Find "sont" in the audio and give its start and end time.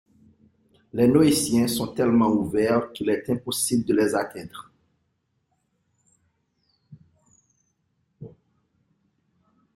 1.67-1.93